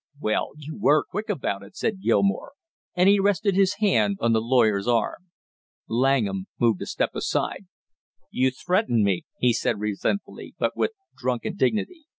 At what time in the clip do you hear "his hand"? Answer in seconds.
3.53-4.17